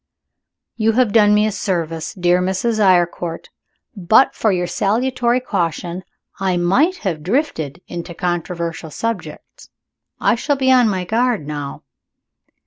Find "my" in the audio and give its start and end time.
10.89-11.05